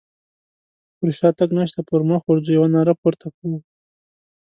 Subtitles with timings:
[0.97, 3.57] پر شاتګ نشته پر مخ ورځو يوه ناره پورته کوو.